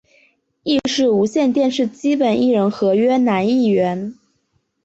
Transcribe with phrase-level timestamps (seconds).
[0.63, 4.17] 亦是无线电视基本艺人合约男艺员。